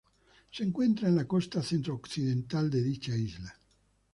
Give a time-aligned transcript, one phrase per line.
[0.49, 3.55] Se encuentra en la costa centro occidental de dicha isla.